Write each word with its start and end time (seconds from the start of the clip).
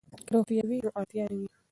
که 0.25 0.31
روغتیا 0.33 0.63
وي 0.69 0.77
نو 0.85 0.89
اړتیا 0.99 1.23
نه 1.31 1.35
وي. 1.39 1.47